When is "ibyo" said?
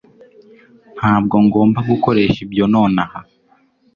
2.45-2.65